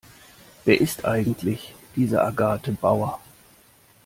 Wer 0.65 0.81
ist 0.81 1.05
eigentlich 1.05 1.75
diese 1.95 2.23
Agathe 2.23 2.71
Bauer? 2.71 3.19